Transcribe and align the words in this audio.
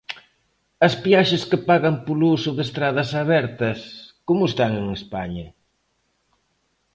¿As 0.87 0.93
peaxes 1.03 1.43
que 1.49 1.63
pagan 1.69 1.95
polo 2.05 2.25
uso 2.37 2.51
de 2.57 2.63
estradas 2.67 3.09
abertas, 3.23 3.79
como 4.27 4.43
están 4.51 4.71
en 4.81 4.87
España? 4.99 5.47